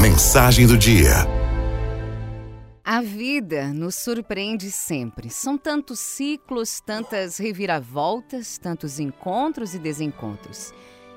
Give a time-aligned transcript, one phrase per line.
[0.00, 1.12] Mensagem do dia.
[2.84, 5.30] A vida nos surpreende sempre.
[5.30, 10.72] São tantos ciclos, tantas reviravoltas, tantos encontros e desencontros.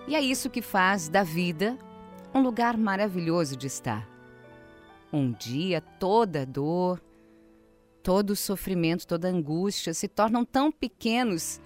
[0.07, 1.77] E é isso que faz da vida
[2.33, 4.07] um lugar maravilhoso de estar.
[5.12, 7.02] Um dia toda dor,
[8.04, 11.60] todo sofrimento, toda angústia se tornam tão pequenos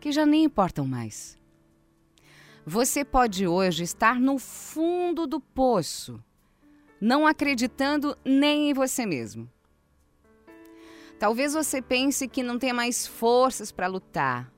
[0.00, 1.38] que já nem importam mais.
[2.66, 6.18] Você pode hoje estar no fundo do poço,
[7.04, 9.46] não acreditando nem em você mesmo.
[11.18, 14.50] Talvez você pense que não tenha mais forças para lutar,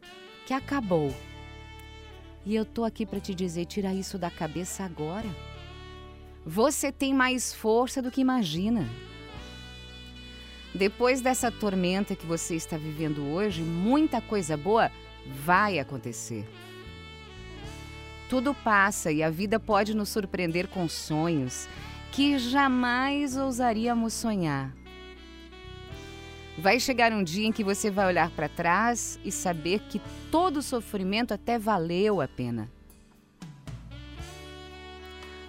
[0.47, 1.13] que acabou.
[2.45, 5.29] E eu tô aqui para te dizer, tira isso da cabeça agora.
[6.47, 8.89] Você tem mais força do que imagina.
[10.73, 14.93] Depois dessa tormenta que você está vivendo hoje, muita coisa boa
[15.45, 16.49] vai acontecer.
[18.31, 21.69] Tudo passa e a vida pode nos surpreender com sonhos
[22.17, 24.75] que jamais ousaríamos sonhar.
[26.57, 30.01] Vai chegar um dia em que você vai olhar para trás e saber que
[30.31, 32.71] todo o sofrimento até valeu a pena.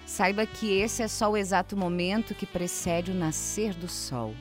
[0.04, 4.34] Saiba que esse é só o exato momento que precede o nascer do sol.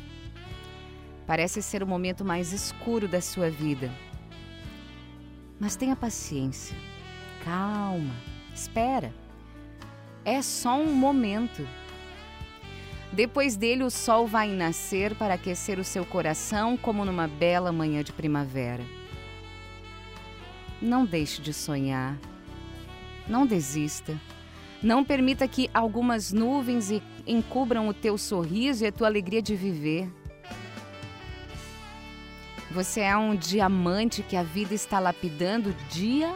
[1.26, 3.90] Parece ser o momento mais escuro da sua vida.
[5.58, 6.76] Mas tenha paciência,
[7.46, 8.14] calma,
[8.54, 9.14] espera.
[10.26, 11.66] É só um momento.
[13.18, 18.04] Depois dele, o sol vai nascer para aquecer o seu coração como numa bela manhã
[18.04, 18.84] de primavera.
[20.80, 22.16] Não deixe de sonhar.
[23.28, 24.16] Não desista.
[24.84, 26.92] Não permita que algumas nuvens
[27.26, 30.08] encubram o teu sorriso e a tua alegria de viver.
[32.70, 36.32] Você é um diamante que a vida está lapidando dia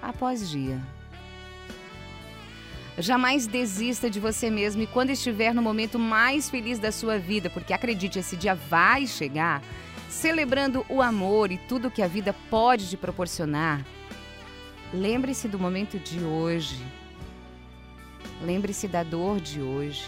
[0.00, 0.80] após dia.
[3.00, 7.48] Jamais desista de você mesmo e quando estiver no momento mais feliz da sua vida,
[7.48, 9.62] porque acredite, esse dia vai chegar,
[10.08, 13.86] celebrando o amor e tudo que a vida pode te proporcionar.
[14.92, 16.84] Lembre-se do momento de hoje.
[18.42, 20.02] Lembre-se da dor de hoje.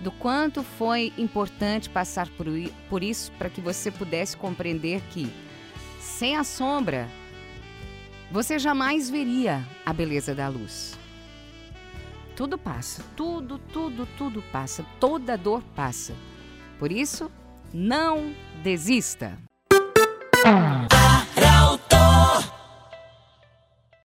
[0.00, 2.28] Do quanto foi importante passar
[2.88, 5.28] por, isso para que você pudesse compreender que,
[5.98, 7.08] sem a sombra,
[8.30, 10.96] você jamais veria a beleza da luz.
[12.38, 16.14] Tudo passa, tudo, tudo, tudo passa, toda dor passa.
[16.78, 17.28] Por isso,
[17.74, 18.32] não
[18.62, 19.36] desista.